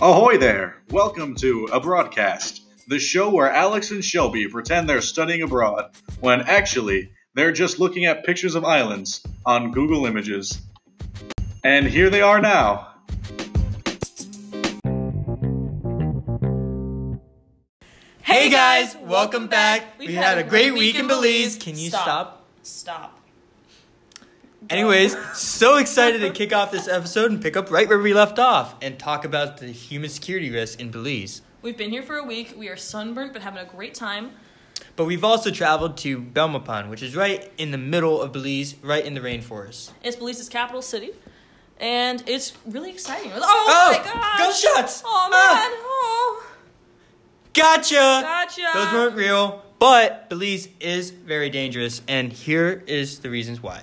Ahoy 0.00 0.38
there! 0.38 0.76
Welcome 0.90 1.34
to 1.36 1.64
A 1.72 1.80
Broadcast, 1.80 2.62
the 2.86 3.00
show 3.00 3.30
where 3.30 3.50
Alex 3.50 3.90
and 3.90 4.04
Shelby 4.04 4.46
pretend 4.46 4.88
they're 4.88 5.00
studying 5.00 5.42
abroad, 5.42 5.90
when 6.20 6.42
actually 6.42 7.10
they're 7.34 7.50
just 7.50 7.80
looking 7.80 8.04
at 8.04 8.24
pictures 8.24 8.54
of 8.54 8.64
islands 8.64 9.20
on 9.44 9.72
Google 9.72 10.06
Images. 10.06 10.62
And 11.64 11.84
here 11.84 12.10
they 12.10 12.20
are 12.20 12.40
now. 12.40 12.94
Hey 18.22 18.50
guys, 18.50 18.96
welcome 19.02 19.48
back. 19.48 19.98
We've 19.98 20.10
We 20.10 20.14
had 20.14 20.38
a 20.38 20.44
great 20.44 20.74
week 20.74 20.94
in 20.94 21.08
Belize. 21.08 21.56
Can 21.56 21.76
you 21.76 21.88
stop? 21.88 22.46
Stop. 22.62 23.17
Anyways, 24.70 25.16
so 25.34 25.78
excited 25.78 26.20
to 26.20 26.30
kick 26.30 26.52
off 26.52 26.70
this 26.70 26.88
episode 26.88 27.30
and 27.30 27.40
pick 27.40 27.56
up 27.56 27.70
right 27.70 27.88
where 27.88 27.98
we 27.98 28.12
left 28.12 28.38
off 28.38 28.74
and 28.82 28.98
talk 28.98 29.24
about 29.24 29.56
the 29.58 29.68
human 29.68 30.10
security 30.10 30.50
risk 30.50 30.78
in 30.78 30.90
Belize. 30.90 31.40
We've 31.62 31.76
been 31.76 31.90
here 31.90 32.02
for 32.02 32.16
a 32.16 32.24
week. 32.24 32.54
We 32.56 32.68
are 32.68 32.76
sunburnt 32.76 33.32
but 33.32 33.40
having 33.40 33.60
a 33.60 33.64
great 33.64 33.94
time. 33.94 34.32
But 34.94 35.06
we've 35.06 35.24
also 35.24 35.50
traveled 35.50 35.96
to 35.98 36.20
Belmopan, 36.20 36.90
which 36.90 37.02
is 37.02 37.16
right 37.16 37.50
in 37.56 37.70
the 37.70 37.78
middle 37.78 38.20
of 38.20 38.32
Belize, 38.32 38.74
right 38.82 39.04
in 39.04 39.14
the 39.14 39.20
rainforest. 39.20 39.90
It's 40.04 40.16
Belize's 40.16 40.50
capital 40.50 40.82
city. 40.82 41.12
And 41.80 42.22
it's 42.26 42.52
really 42.66 42.90
exciting. 42.90 43.32
Oh, 43.34 43.40
Oh, 43.40 43.92
my 43.96 44.04
god! 44.04 44.38
gunshots! 44.38 45.02
Oh 45.04 45.28
Ah. 45.32 45.54
man! 45.70 45.78
Oh. 45.82 46.46
Gotcha! 47.54 47.94
Gotcha! 47.94 48.62
Those 48.74 48.92
weren't 48.92 49.16
real, 49.16 49.62
but 49.78 50.28
Belize 50.28 50.68
is 50.80 51.10
very 51.10 51.48
dangerous, 51.48 52.02
and 52.06 52.32
here 52.32 52.82
is 52.86 53.20
the 53.20 53.30
reasons 53.30 53.62
why. 53.62 53.82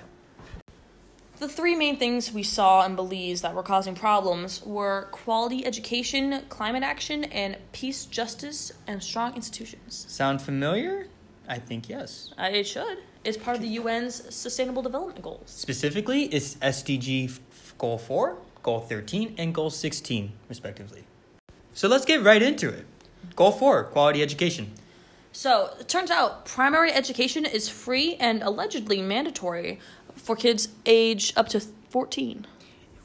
The 1.38 1.48
three 1.48 1.74
main 1.74 1.98
things 1.98 2.32
we 2.32 2.42
saw 2.42 2.86
in 2.86 2.96
Belize 2.96 3.42
that 3.42 3.54
were 3.54 3.62
causing 3.62 3.94
problems 3.94 4.62
were 4.64 5.08
quality 5.12 5.66
education, 5.66 6.42
climate 6.48 6.82
action, 6.82 7.24
and 7.24 7.58
peace, 7.72 8.06
justice, 8.06 8.72
and 8.86 9.02
strong 9.02 9.36
institutions. 9.36 10.06
Sound 10.08 10.40
familiar? 10.40 11.08
I 11.46 11.58
think 11.58 11.90
yes. 11.90 12.32
Uh, 12.38 12.48
it 12.50 12.66
should. 12.66 12.98
It's 13.22 13.36
part 13.36 13.54
of 13.54 13.62
the 13.62 13.76
UN's 13.76 14.34
Sustainable 14.34 14.82
Development 14.82 15.20
Goals. 15.20 15.42
Specifically, 15.50 16.24
it's 16.24 16.54
SDG 16.56 17.26
f- 17.26 17.74
Goal 17.76 17.98
4, 17.98 18.38
Goal 18.62 18.80
13, 18.80 19.34
and 19.36 19.54
Goal 19.54 19.68
16, 19.68 20.32
respectively. 20.48 21.04
So 21.74 21.86
let's 21.86 22.06
get 22.06 22.22
right 22.22 22.40
into 22.40 22.70
it. 22.70 22.86
Goal 23.34 23.52
4 23.52 23.84
Quality 23.84 24.22
Education. 24.22 24.72
So, 25.32 25.74
it 25.78 25.86
turns 25.86 26.10
out 26.10 26.46
primary 26.46 26.90
education 26.90 27.44
is 27.44 27.68
free 27.68 28.14
and 28.14 28.42
allegedly 28.42 29.02
mandatory 29.02 29.80
for 30.16 30.36
kids 30.36 30.68
age 30.84 31.32
up 31.36 31.48
to 31.48 31.60
14. 31.60 32.46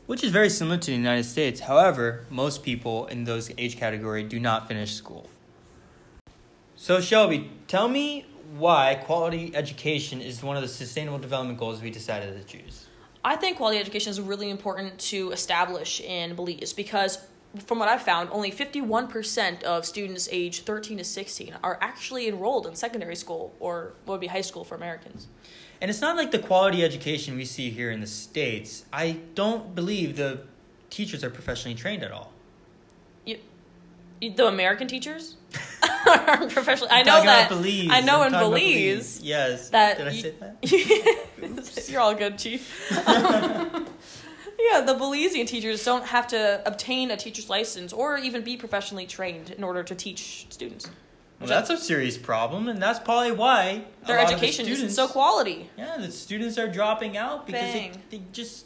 Which 0.07 0.23
is 0.23 0.31
very 0.31 0.49
similar 0.49 0.77
to 0.77 0.87
the 0.87 0.97
United 0.97 1.23
States. 1.23 1.61
However, 1.61 2.25
most 2.29 2.63
people 2.63 3.05
in 3.07 3.23
those 3.23 3.51
age 3.57 3.77
category 3.77 4.23
do 4.23 4.39
not 4.39 4.67
finish 4.67 4.93
school. 4.93 5.29
So, 6.75 6.99
Shelby, 6.99 7.51
tell 7.67 7.87
me 7.87 8.25
why 8.57 8.95
quality 8.95 9.55
education 9.55 10.19
is 10.19 10.43
one 10.43 10.57
of 10.57 10.63
the 10.63 10.67
sustainable 10.67 11.19
development 11.19 11.59
goals 11.59 11.81
we 11.81 11.91
decided 11.91 12.35
to 12.35 12.57
choose. 12.57 12.87
I 13.23 13.35
think 13.35 13.57
quality 13.57 13.79
education 13.79 14.09
is 14.09 14.19
really 14.19 14.49
important 14.49 14.97
to 14.99 15.31
establish 15.31 16.01
in 16.01 16.35
Belize 16.35 16.73
because, 16.73 17.19
from 17.65 17.79
what 17.79 17.89
I've 17.89 18.01
found, 18.01 18.29
only 18.31 18.51
51% 18.51 19.63
of 19.63 19.85
students 19.85 20.29
age 20.31 20.61
13 20.61 20.97
to 20.99 21.03
16 21.03 21.55
are 21.63 21.77
actually 21.81 22.27
enrolled 22.27 22.65
in 22.65 22.75
secondary 22.75 23.15
school 23.15 23.53
or 23.59 23.93
what 24.05 24.13
would 24.15 24.21
be 24.21 24.27
high 24.27 24.41
school 24.41 24.63
for 24.63 24.75
Americans. 24.75 25.27
And 25.81 25.89
it's 25.89 25.99
not 26.01 26.15
like 26.15 26.31
the 26.31 26.39
quality 26.39 26.83
education 26.83 27.35
we 27.35 27.43
see 27.45 27.69
here 27.71 27.91
in 27.91 27.99
the 28.01 28.07
States. 28.07 28.85
I 28.93 29.17
don't 29.35 29.73
believe 29.75 30.15
the 30.15 30.41
teachers 30.89 31.23
are 31.23 31.29
professionally 31.29 31.75
trained 31.75 32.03
at 32.03 32.11
all. 32.11 32.31
You, 33.25 33.39
you- 34.21 34.33
the 34.33 34.45
American 34.47 34.87
teachers 34.87 35.35
are 36.07 36.47
professional. 36.47 36.87
I 36.91 37.01
know 37.03 37.23
that. 37.23 37.49
Belize. 37.49 37.89
I 37.91 38.01
know 38.01 38.21
I'm 38.21 38.27
in 38.27 38.33
about 38.35 38.51
Belize. 38.51 39.19
Yes. 39.21 39.69
that 39.71 39.97
Did 39.97 40.07
I 40.07 40.11
say 40.13 40.33
that? 40.39 41.87
You're 41.89 41.99
all 42.01 42.13
good, 42.15 42.37
Chief. 42.37 42.89
yeah, 44.69 44.81
the 44.81 44.93
Belizean 44.93 45.47
teachers 45.47 45.83
don't 45.83 46.05
have 46.05 46.27
to 46.27 46.61
obtain 46.65 47.11
a 47.11 47.17
teacher's 47.17 47.49
license 47.49 47.93
or 47.93 48.17
even 48.17 48.43
be 48.43 48.57
professionally 48.57 49.05
trained 49.05 49.51
in 49.51 49.63
order 49.63 49.83
to 49.83 49.95
teach 49.95 50.47
students. 50.49 50.89
Well, 51.39 51.49
that's 51.49 51.71
a 51.71 51.77
serious 51.77 52.17
problem, 52.17 52.67
and 52.67 52.79
that's 52.79 52.99
probably 52.99 53.31
why 53.31 53.85
Their 54.05 54.19
of 54.19 54.27
the 54.27 54.33
education 54.35 54.67
isn't 54.67 54.91
so 54.91 55.07
quality. 55.07 55.69
Yeah, 55.75 55.97
the 55.97 56.11
students 56.11 56.59
are 56.59 56.67
dropping 56.67 57.17
out 57.17 57.47
because 57.47 57.73
they, 57.73 57.91
they 58.11 58.21
just 58.31 58.65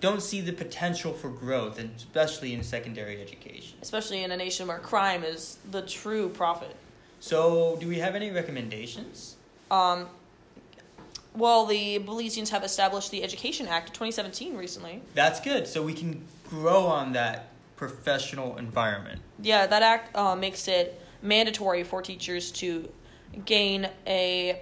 don't 0.00 0.22
see 0.22 0.42
the 0.42 0.52
potential 0.52 1.14
for 1.14 1.30
growth, 1.30 1.78
and 1.78 1.90
especially 1.96 2.52
in 2.52 2.62
secondary 2.62 3.22
education. 3.22 3.78
Especially 3.80 4.22
in 4.22 4.32
a 4.32 4.36
nation 4.36 4.68
where 4.68 4.78
crime 4.78 5.24
is 5.24 5.58
the 5.70 5.80
true 5.82 6.28
profit. 6.28 6.76
So, 7.20 7.78
do 7.80 7.88
we 7.88 7.98
have 7.98 8.14
any 8.14 8.30
recommendations? 8.30 9.36
Um, 9.70 10.08
well, 11.34 11.66
the 11.66 11.98
Belizeans 12.00 12.48
have 12.48 12.64
established 12.64 13.10
the 13.10 13.22
Education 13.22 13.66
Act 13.66 13.88
of 13.88 13.92
2017 13.94 14.56
recently. 14.56 15.02
That's 15.14 15.40
good. 15.40 15.66
So 15.66 15.82
we 15.82 15.94
can 15.94 16.24
grow 16.48 16.86
on 16.86 17.12
that 17.12 17.50
professional 17.76 18.56
environment. 18.58 19.20
Yeah, 19.40 19.66
that 19.66 19.82
act 19.82 20.14
uh, 20.16 20.36
makes 20.36 20.68
it 20.68 21.00
mandatory 21.22 21.84
for 21.84 22.02
teachers 22.02 22.50
to 22.52 22.88
gain 23.44 23.88
a 24.06 24.60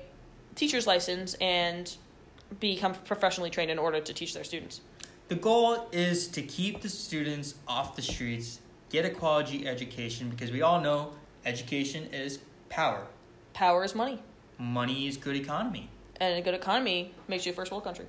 teacher's 0.55 0.87
license 0.87 1.35
and 1.41 1.97
become 2.61 2.95
professionally 2.95 3.51
trained 3.51 3.71
in 3.71 3.79
order 3.79 4.01
to 4.01 4.13
teach 4.13 4.35
their 4.35 4.45
students. 4.45 4.81
The 5.29 5.35
goal 5.35 5.89
is 5.93 6.29
to 6.29 6.43
keep 6.43 6.81
the 6.81 6.89
students 6.89 7.55
off 7.67 7.97
the 7.97 8.03
streets, 8.03 8.61
get 8.89 9.05
a 9.05 9.11
quality 9.11 9.67
education 9.67 10.31
because 10.31 10.51
we 10.51 10.63
all 10.63 10.81
know 10.81 11.13
education 11.45 12.09
is 12.13 12.39
power. 12.69 13.07
Power 13.53 13.85
is 13.85 13.95
money, 13.95 14.23
Money 14.59 15.07
is 15.07 15.17
good 15.17 15.37
economy. 15.37 15.89
And 16.21 16.39
a 16.39 16.43
good 16.43 16.55
economy 16.55 17.13
makes 17.29 17.47
you 17.47 17.53
a 17.53 17.55
first 17.55 17.71
world 17.71 17.85
country. 17.85 18.07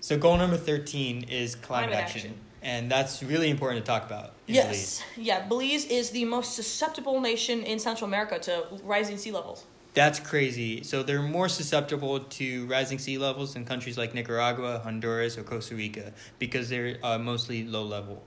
So 0.00 0.16
goal 0.16 0.36
number 0.36 0.56
13 0.56 1.24
is 1.24 1.56
climate, 1.56 1.90
Climate 1.90 2.04
action. 2.04 2.20
action. 2.20 2.40
And 2.62 2.90
that's 2.90 3.22
really 3.22 3.50
important 3.50 3.84
to 3.84 3.90
talk 3.90 4.06
about. 4.06 4.32
Yes, 4.46 5.02
yeah. 5.16 5.46
Belize 5.46 5.84
is 5.84 6.10
the 6.10 6.24
most 6.24 6.54
susceptible 6.54 7.20
nation 7.20 7.62
in 7.62 7.78
Central 7.78 8.08
America 8.08 8.38
to 8.40 8.66
rising 8.82 9.18
sea 9.18 9.30
levels. 9.30 9.64
That's 9.94 10.20
crazy. 10.20 10.82
So 10.82 11.02
they're 11.02 11.22
more 11.22 11.48
susceptible 11.48 12.20
to 12.20 12.66
rising 12.66 12.98
sea 12.98 13.18
levels 13.18 13.56
in 13.56 13.64
countries 13.64 13.96
like 13.96 14.14
Nicaragua, 14.14 14.80
Honduras, 14.84 15.38
or 15.38 15.42
Costa 15.42 15.74
Rica 15.74 16.12
because 16.38 16.68
they're 16.68 16.98
uh, 17.02 17.18
mostly 17.18 17.64
low 17.64 17.84
level 17.84 18.22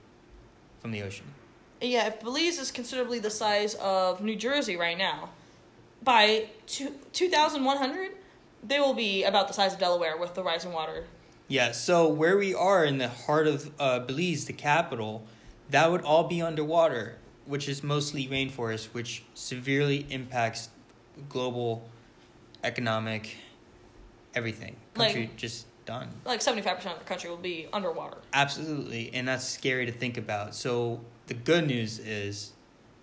from 0.80 0.90
the 0.90 1.02
ocean. 1.02 1.26
Yeah, 1.80 2.08
if 2.08 2.20
Belize 2.20 2.58
is 2.58 2.70
considerably 2.70 3.18
the 3.18 3.30
size 3.30 3.74
of 3.74 4.20
New 4.20 4.36
Jersey 4.36 4.76
right 4.76 4.98
now, 4.98 5.30
by 6.02 6.48
two, 6.66 6.94
2100, 7.12 8.12
they 8.62 8.80
will 8.80 8.94
be 8.94 9.24
about 9.24 9.48
the 9.48 9.54
size 9.54 9.72
of 9.72 9.78
Delaware 9.78 10.16
with 10.16 10.34
the 10.34 10.42
rising 10.42 10.72
water. 10.72 11.04
Yeah, 11.48 11.72
so 11.72 12.08
where 12.08 12.36
we 12.36 12.54
are 12.54 12.84
in 12.84 12.98
the 12.98 13.08
heart 13.08 13.46
of 13.46 13.70
uh, 13.80 13.98
Belize, 14.00 14.44
the 14.44 14.52
capital, 14.52 15.24
that 15.70 15.90
would 15.90 16.02
all 16.02 16.24
be 16.28 16.42
underwater, 16.42 17.16
which 17.46 17.68
is 17.68 17.82
mostly 17.82 18.26
rainforest, 18.28 18.86
which 18.92 19.24
severely 19.34 20.06
impacts 20.10 20.68
global 21.28 21.88
economic 22.62 23.36
everything. 24.34 24.76
Country 24.94 25.22
Like- 25.22 25.36
just 25.36 25.66
done. 25.86 26.08
Like 26.24 26.40
75% 26.40 26.92
of 26.92 26.98
the 26.98 27.04
country 27.04 27.30
will 27.30 27.36
be 27.36 27.66
underwater. 27.72 28.18
Absolutely, 28.32 29.10
and 29.12 29.26
that's 29.26 29.44
scary 29.44 29.86
to 29.86 29.92
think 29.92 30.16
about. 30.18 30.54
So 30.54 31.00
the 31.30 31.34
good 31.34 31.64
news 31.64 32.00
is 32.00 32.54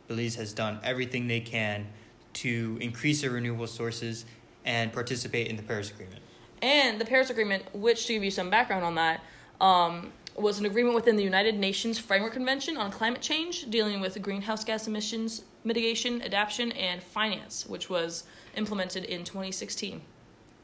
Belize 0.10 0.36
has 0.36 0.52
done 0.52 0.82
everything 0.84 1.28
they 1.28 1.40
can 1.40 1.88
to 2.34 2.78
increase 2.82 3.22
their 3.22 3.32
renewable 3.32 3.68
sources 3.68 4.26
and 4.66 4.92
participate 4.92 5.48
in 5.48 5.56
the 5.56 5.64
Paris 5.64 5.90
Agreement. 5.90 6.20
And 6.62 7.00
the 7.00 7.06
Paris 7.06 7.30
Agreement, 7.30 7.64
which 7.74 8.06
to 8.08 8.14
give 8.14 8.26
you 8.26 8.32
some 8.32 8.50
background 8.50 8.84
on 8.84 8.96
that, 8.96 9.22
um, 9.62 10.12
was 10.36 10.60
an 10.60 10.66
agreement 10.66 10.94
within 10.94 11.16
the 11.16 11.24
United 11.24 11.58
Nations 11.58 11.98
Framework 11.98 12.34
Convention 12.34 12.76
on 12.76 12.92
Climate 12.92 13.22
Change, 13.22 13.70
dealing 13.70 14.02
with 14.02 14.22
greenhouse 14.22 14.66
gas 14.66 14.88
emissions 14.88 15.44
mitigation, 15.64 16.22
adaptation, 16.22 16.74
and 16.74 17.02
finance, 17.02 17.66
which 17.66 17.90
was 17.90 18.26
implemented 18.56 19.06
in 19.06 19.24
2016. 19.24 20.02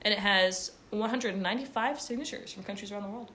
And 0.01 0.13
it 0.13 0.19
has 0.19 0.71
195 0.89 1.99
signatures 1.99 2.51
from 2.51 2.63
countries 2.63 2.91
around 2.91 3.03
the 3.03 3.09
world. 3.09 3.31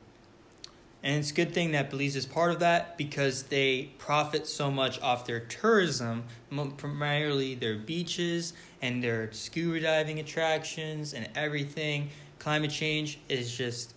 And 1.03 1.17
it's 1.21 1.31
a 1.31 1.35
good 1.35 1.55
thing 1.55 1.73
that 1.73 1.91
Belize 1.91 2.17
is 2.17 2.27
part 2.27 2.51
of 2.53 2.59
that 2.59 2.99
because 2.99 3.45
they 3.45 3.91
profit 3.99 4.47
so 4.49 4.71
much 4.71 5.01
off 5.01 5.25
their 5.27 5.39
tourism, 5.41 6.25
primarily 6.77 7.55
their 7.55 7.77
beaches 7.77 8.53
and 8.83 9.03
their 9.03 9.33
scuba 9.33 9.81
diving 9.81 10.19
attractions 10.19 11.15
and 11.15 11.29
everything. 11.37 12.11
Climate 12.41 12.71
change 12.73 13.21
is 13.29 13.57
just 13.57 13.95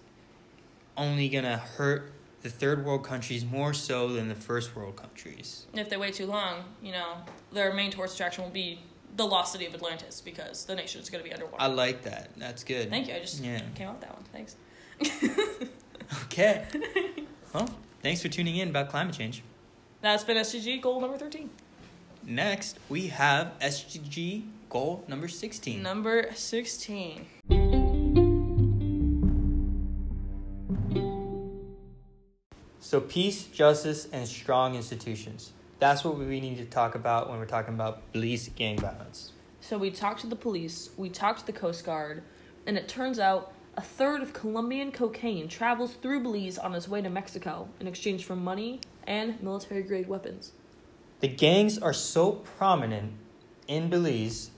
only 0.95 1.27
going 1.27 1.43
to 1.43 1.57
hurt 1.57 2.11
the 2.43 2.49
third 2.49 2.85
world 2.85 3.03
countries 3.03 3.43
more 3.45 3.73
so 3.73 4.09
than 4.13 4.27
the 4.29 4.35
first 4.35 4.75
world 4.75 4.95
countries. 4.95 5.65
If 5.73 5.89
they 5.89 5.97
wait 5.97 6.13
too 6.13 6.25
long, 6.27 6.63
you 6.83 6.91
know, 6.91 7.17
their 7.51 7.73
main 7.73 7.91
tourist 7.91 8.15
attraction 8.15 8.43
will 8.43 8.51
be 8.51 8.79
the 9.15 9.25
lost 9.25 9.51
city 9.53 9.65
of 9.65 9.73
Atlantis 9.73 10.21
because 10.21 10.65
the 10.65 10.75
nation 10.75 11.01
is 11.01 11.09
going 11.09 11.23
to 11.23 11.27
be 11.27 11.33
underwater. 11.33 11.61
I 11.61 11.67
like 11.67 12.03
that. 12.03 12.29
That's 12.37 12.63
good. 12.63 12.89
Thank 12.89 13.07
you. 13.07 13.15
I 13.15 13.19
just 13.19 13.43
Yeah. 13.43 13.61
came 13.75 13.87
up 13.89 13.99
with 13.99 14.07
that 14.09 14.13
one. 14.15 14.23
Thanks. 14.31 15.69
Okay. 16.23 16.65
Well, 17.53 17.69
thanks 18.01 18.21
for 18.21 18.29
tuning 18.29 18.55
in 18.55 18.69
about 18.69 18.87
climate 18.87 19.13
change. 19.13 19.43
That's 19.99 20.23
been 20.23 20.37
SDG 20.37 20.81
goal 20.81 21.01
number 21.01 21.17
13. 21.17 21.49
Next, 22.23 22.79
we 22.87 23.07
have 23.07 23.51
SDG 23.59 24.43
goal 24.69 25.03
number 25.09 25.27
16. 25.27 25.83
Number 25.83 26.31
16. 26.33 27.25
So, 32.79 33.01
peace, 33.01 33.43
justice, 33.43 34.07
and 34.13 34.25
strong 34.25 34.75
institutions. 34.75 35.51
That's 35.79 36.05
what 36.05 36.17
we 36.17 36.39
need 36.39 36.57
to 36.57 36.65
talk 36.65 36.95
about 36.95 37.29
when 37.29 37.37
we're 37.37 37.45
talking 37.45 37.73
about 37.73 38.11
police 38.13 38.47
gang 38.49 38.77
violence. 38.77 39.33
So 39.61 39.77
we 39.77 39.91
talked 39.91 40.21
to 40.21 40.27
the 40.27 40.35
police, 40.35 40.89
we 40.95 41.09
talked 41.09 41.41
to 41.41 41.45
the 41.45 41.53
Coast 41.53 41.85
Guard, 41.85 42.23
and 42.65 42.77
it 42.77 42.87
turns 42.87 43.19
out 43.19 43.53
a 43.75 43.81
third 43.81 44.21
of 44.21 44.33
Colombian 44.33 44.91
cocaine 44.91 45.47
travels 45.47 45.93
through 45.93 46.21
Belize 46.21 46.57
on 46.57 46.75
its 46.75 46.87
way 46.87 47.01
to 47.01 47.09
Mexico 47.09 47.69
in 47.79 47.87
exchange 47.87 48.25
for 48.25 48.35
money 48.35 48.81
and 49.07 49.41
military 49.41 49.83
grade 49.83 50.07
weapons. 50.07 50.51
The 51.21 51.27
gangs 51.27 51.77
are 51.77 51.93
so 51.93 52.31
prominent 52.31 53.13
in 53.67 53.89
Belize 53.89 54.51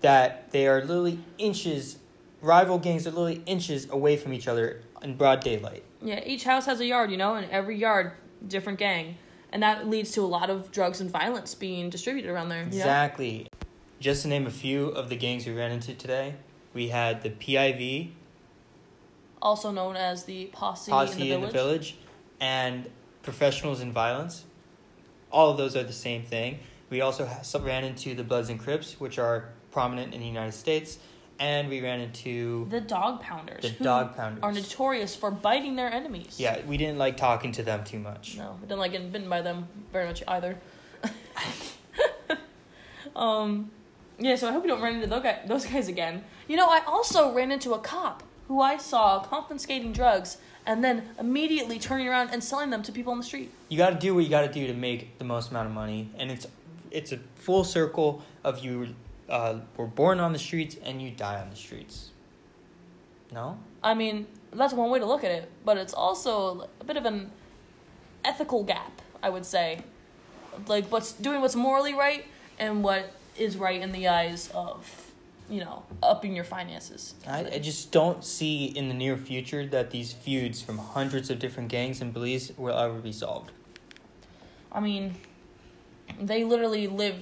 that 0.00 0.50
they 0.52 0.66
are 0.66 0.80
literally 0.80 1.18
inches, 1.38 1.98
rival 2.40 2.78
gangs 2.78 3.06
are 3.06 3.10
literally 3.10 3.42
inches 3.46 3.88
away 3.90 4.16
from 4.16 4.32
each 4.32 4.48
other 4.48 4.82
in 5.02 5.16
broad 5.16 5.40
daylight. 5.40 5.82
Yeah, 6.02 6.20
each 6.24 6.44
house 6.44 6.66
has 6.66 6.80
a 6.80 6.86
yard, 6.86 7.10
you 7.10 7.16
know, 7.16 7.34
and 7.34 7.50
every 7.50 7.76
yard, 7.76 8.12
different 8.46 8.78
gang. 8.78 9.16
And 9.52 9.62
that 9.62 9.88
leads 9.88 10.10
to 10.12 10.22
a 10.22 10.26
lot 10.26 10.50
of 10.50 10.70
drugs 10.72 11.00
and 11.00 11.10
violence 11.10 11.54
being 11.54 11.90
distributed 11.90 12.30
around 12.30 12.48
there. 12.48 12.62
know? 12.62 12.68
Exactly. 12.68 13.46
Just 14.00 14.22
to 14.22 14.28
name 14.28 14.46
a 14.46 14.50
few 14.50 14.88
of 14.88 15.08
the 15.08 15.16
gangs 15.16 15.46
we 15.46 15.52
ran 15.52 15.70
into 15.70 15.94
today, 15.94 16.34
we 16.74 16.88
had 16.88 17.22
the 17.22 17.30
PIV, 17.30 18.10
Also 19.44 19.70
known 19.70 19.94
as 19.94 20.24
the 20.24 20.46
posse, 20.46 20.90
Posse 20.90 21.30
in 21.30 21.42
the 21.42 21.48
village. 21.48 21.52
village, 21.52 21.96
and 22.40 22.88
Professionals 23.22 23.82
in 23.82 23.92
Violence. 23.92 24.44
All 25.30 25.50
of 25.50 25.58
those 25.58 25.76
are 25.76 25.82
the 25.84 25.92
same 25.92 26.22
thing. 26.22 26.60
We 26.88 27.02
also 27.02 27.28
ran 27.60 27.84
into 27.84 28.14
the 28.14 28.24
Bloods 28.24 28.48
and 28.48 28.58
Crips, 28.58 28.98
which 28.98 29.18
are 29.18 29.50
prominent 29.70 30.14
in 30.14 30.20
the 30.20 30.26
United 30.26 30.52
States, 30.52 30.98
and 31.38 31.68
we 31.68 31.82
ran 31.82 32.00
into 32.00 32.66
The 32.70 32.80
dog 32.80 33.20
pounders. 33.20 33.62
the 33.62 33.84
Dog 33.84 34.16
Pounders. 34.16 34.42
Are 34.42 34.52
notorious 34.52 35.14
for 35.14 35.30
biting 35.30 35.76
their 35.76 35.92
enemies. 35.92 36.36
yeah, 36.38 36.60
we 36.66 36.78
didn't 36.78 36.96
like 36.98 37.18
talking 37.18 37.52
to 37.52 37.62
them 37.62 37.84
too 37.84 37.98
much. 37.98 38.38
No, 38.38 38.56
we 38.62 38.66
didn't 38.66 38.80
like 38.80 38.92
getting 38.92 39.10
bitten 39.10 39.28
by 39.28 39.42
them 39.42 39.68
very 39.92 40.06
much 40.06 40.22
either. 40.26 40.58
um, 43.16 43.70
yeah, 44.18 44.36
so 44.36 44.48
I 44.48 44.52
hope 44.52 44.62
you 44.64 44.70
don't 44.70 44.80
run 44.80 44.94
into 45.02 45.38
those 45.46 45.66
guys 45.66 45.88
again. 45.88 46.24
You 46.48 46.56
know, 46.56 46.68
I 46.68 46.82
also 46.86 47.34
ran 47.34 47.52
into 47.52 47.74
a 47.74 47.78
cop 47.78 48.22
who 48.48 48.60
I 48.60 48.76
saw 48.76 49.20
confiscating 49.20 49.92
drugs 49.92 50.38
and 50.66 50.82
then 50.82 51.10
immediately 51.18 51.78
turning 51.78 52.08
around 52.08 52.30
and 52.30 52.42
selling 52.42 52.70
them 52.70 52.82
to 52.82 52.92
people 52.92 53.12
on 53.12 53.18
the 53.18 53.24
street. 53.24 53.50
You 53.68 53.78
got 53.78 53.90
to 53.90 53.98
do 53.98 54.14
what 54.14 54.24
you 54.24 54.30
got 54.30 54.42
to 54.42 54.52
do 54.52 54.66
to 54.66 54.74
make 54.74 55.18
the 55.18 55.24
most 55.24 55.50
amount 55.50 55.66
of 55.66 55.74
money, 55.74 56.10
and 56.18 56.30
it's 56.30 56.46
it's 56.90 57.12
a 57.12 57.18
full 57.36 57.64
circle 57.64 58.22
of 58.44 58.64
you 58.64 58.94
uh, 59.28 59.58
were 59.76 59.86
born 59.86 60.20
on 60.20 60.32
the 60.32 60.38
streets 60.38 60.76
and 60.82 61.02
you 61.02 61.10
die 61.10 61.40
on 61.40 61.50
the 61.50 61.56
streets. 61.56 62.10
No. 63.32 63.58
I 63.82 63.94
mean, 63.94 64.26
that's 64.52 64.72
one 64.72 64.90
way 64.90 65.00
to 65.00 65.06
look 65.06 65.24
at 65.24 65.32
it, 65.32 65.50
but 65.64 65.76
it's 65.76 65.92
also 65.92 66.68
a 66.80 66.84
bit 66.84 66.96
of 66.96 67.04
an 67.04 67.30
ethical 68.24 68.62
gap, 68.62 69.02
I 69.22 69.30
would 69.30 69.44
say. 69.44 69.80
Like 70.68 70.86
what's 70.86 71.12
doing 71.12 71.40
what's 71.40 71.56
morally 71.56 71.94
right 71.94 72.24
and 72.58 72.84
what 72.84 73.12
is 73.36 73.56
right 73.56 73.80
in 73.80 73.90
the 73.90 74.06
eyes 74.06 74.50
of, 74.54 75.12
you 75.48 75.60
know, 75.60 75.82
upping 76.02 76.34
your 76.34 76.44
finances. 76.44 77.14
I, 77.26 77.46
I 77.54 77.58
just 77.58 77.92
don't 77.92 78.24
see 78.24 78.66
in 78.66 78.88
the 78.88 78.94
near 78.94 79.16
future 79.16 79.66
that 79.66 79.90
these 79.90 80.12
feuds 80.12 80.62
from 80.62 80.78
hundreds 80.78 81.30
of 81.30 81.38
different 81.38 81.68
gangs 81.68 82.00
in 82.00 82.12
Belize 82.12 82.52
will 82.56 82.76
ever 82.76 82.98
be 82.98 83.12
solved. 83.12 83.50
I 84.72 84.80
mean, 84.80 85.14
they 86.20 86.44
literally 86.44 86.86
live 86.86 87.16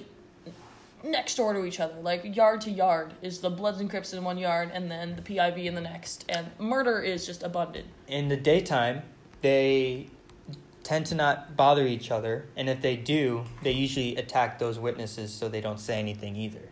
next 1.03 1.35
door 1.35 1.53
to 1.53 1.65
each 1.65 1.79
other, 1.79 1.95
like 2.01 2.35
yard 2.35 2.61
to 2.61 2.71
yard. 2.71 3.13
Is 3.21 3.39
the 3.39 3.49
Bloods 3.49 3.79
and 3.79 3.89
Crips 3.89 4.13
in 4.13 4.23
one 4.23 4.37
yard, 4.37 4.71
and 4.73 4.89
then 4.89 5.15
the 5.15 5.21
PIV 5.21 5.65
in 5.65 5.75
the 5.75 5.81
next, 5.81 6.25
and 6.29 6.47
murder 6.57 6.99
is 6.99 7.25
just 7.25 7.43
abundant. 7.43 7.87
In 8.07 8.29
the 8.29 8.37
daytime, 8.37 9.03
they 9.41 10.07
tend 10.83 11.05
to 11.07 11.15
not 11.15 11.55
bother 11.55 11.85
each 11.85 12.11
other, 12.11 12.45
and 12.55 12.69
if 12.69 12.81
they 12.81 12.95
do, 12.95 13.43
they 13.63 13.71
usually 13.71 14.15
attack 14.15 14.59
those 14.59 14.79
witnesses 14.79 15.33
so 15.33 15.47
they 15.49 15.61
don't 15.61 15.79
say 15.79 15.99
anything 15.99 16.35
either. 16.35 16.69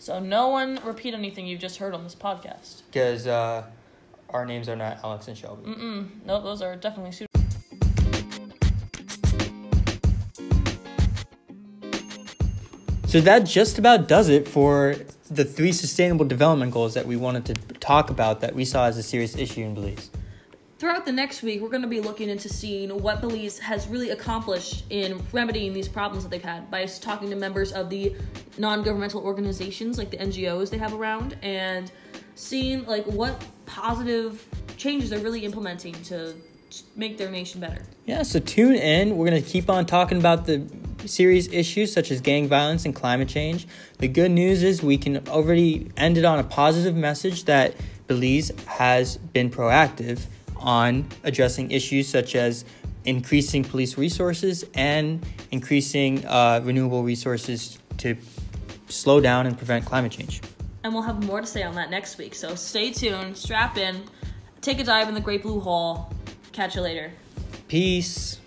So 0.00 0.18
no 0.18 0.48
one 0.48 0.80
repeat 0.82 1.12
anything 1.12 1.46
you've 1.46 1.60
just 1.60 1.76
heard 1.76 1.92
on 1.92 2.04
this 2.04 2.14
podcast. 2.14 2.80
Because 2.90 3.26
uh, 3.26 3.64
our 4.30 4.46
names 4.46 4.66
are 4.66 4.74
not 4.74 4.98
Alex 5.04 5.28
and 5.28 5.36
Shelby. 5.36 5.70
Mm-mm. 5.70 6.24
No, 6.24 6.42
those 6.42 6.62
are 6.62 6.74
definitely 6.74 7.12
suitable. 7.12 7.28
So 13.08 13.20
that 13.20 13.40
just 13.40 13.78
about 13.78 14.08
does 14.08 14.30
it 14.30 14.48
for 14.48 14.96
the 15.30 15.44
three 15.44 15.72
sustainable 15.72 16.24
development 16.24 16.72
goals 16.72 16.94
that 16.94 17.06
we 17.06 17.16
wanted 17.16 17.44
to 17.44 17.54
talk 17.74 18.08
about 18.08 18.40
that 18.40 18.54
we 18.54 18.64
saw 18.64 18.86
as 18.86 18.96
a 18.96 19.02
serious 19.02 19.36
issue 19.36 19.60
in 19.60 19.74
Belize. 19.74 20.08
Throughout 20.80 21.04
the 21.04 21.12
next 21.12 21.42
week, 21.42 21.60
we're 21.60 21.68
going 21.68 21.82
to 21.82 21.88
be 21.88 22.00
looking 22.00 22.30
into 22.30 22.48
seeing 22.48 23.02
what 23.02 23.20
Belize 23.20 23.58
has 23.58 23.86
really 23.86 24.12
accomplished 24.12 24.84
in 24.88 25.22
remedying 25.30 25.74
these 25.74 25.88
problems 25.88 26.24
that 26.24 26.30
they've 26.30 26.42
had 26.42 26.70
by 26.70 26.86
talking 26.86 27.28
to 27.28 27.36
members 27.36 27.72
of 27.72 27.90
the 27.90 28.16
non-governmental 28.56 29.22
organizations, 29.22 29.98
like 29.98 30.10
the 30.10 30.16
NGOs 30.16 30.70
they 30.70 30.78
have 30.78 30.94
around, 30.94 31.36
and 31.42 31.92
seeing 32.34 32.86
like 32.86 33.04
what 33.04 33.44
positive 33.66 34.42
changes 34.78 35.10
they're 35.10 35.18
really 35.18 35.44
implementing 35.44 35.92
to 36.04 36.34
make 36.96 37.18
their 37.18 37.30
nation 37.30 37.60
better. 37.60 37.82
Yeah, 38.06 38.22
so 38.22 38.40
tune 38.40 38.74
in. 38.74 39.18
We're 39.18 39.28
going 39.28 39.42
to 39.42 39.46
keep 39.46 39.68
on 39.68 39.84
talking 39.84 40.16
about 40.16 40.46
the 40.46 40.66
serious 41.04 41.46
issues 41.48 41.92
such 41.92 42.10
as 42.10 42.22
gang 42.22 42.48
violence 42.48 42.86
and 42.86 42.94
climate 42.94 43.28
change. 43.28 43.68
The 43.98 44.08
good 44.08 44.30
news 44.30 44.62
is 44.62 44.82
we 44.82 44.96
can 44.96 45.28
already 45.28 45.90
end 45.98 46.16
it 46.16 46.24
on 46.24 46.38
a 46.38 46.44
positive 46.44 46.96
message 46.96 47.44
that 47.44 47.74
Belize 48.06 48.50
has 48.64 49.18
been 49.18 49.50
proactive 49.50 50.20
on 50.60 51.06
addressing 51.24 51.70
issues 51.70 52.08
such 52.08 52.36
as 52.36 52.64
increasing 53.04 53.64
police 53.64 53.96
resources 53.96 54.64
and 54.74 55.24
increasing 55.50 56.24
uh, 56.26 56.60
renewable 56.62 57.02
resources 57.02 57.78
to 57.98 58.16
slow 58.88 59.20
down 59.20 59.46
and 59.46 59.56
prevent 59.56 59.84
climate 59.84 60.12
change. 60.12 60.40
And 60.84 60.94
we'll 60.94 61.02
have 61.02 61.24
more 61.24 61.40
to 61.40 61.46
say 61.46 61.62
on 61.62 61.74
that 61.74 61.90
next 61.90 62.18
week. 62.18 62.34
So 62.34 62.54
stay 62.54 62.90
tuned, 62.90 63.36
strap 63.36 63.76
in, 63.76 64.02
take 64.60 64.78
a 64.78 64.84
dive 64.84 65.08
in 65.08 65.14
the 65.14 65.20
Great 65.20 65.42
Blue 65.42 65.60
Hole. 65.60 66.10
Catch 66.52 66.76
you 66.76 66.82
later. 66.82 67.12
Peace. 67.68 68.40